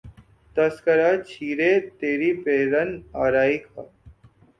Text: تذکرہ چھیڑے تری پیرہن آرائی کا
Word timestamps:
تذکرہ 0.55 1.09
چھیڑے 1.29 1.71
تری 1.99 2.31
پیرہن 2.43 2.89
آرائی 3.23 3.57
کا 3.63 3.81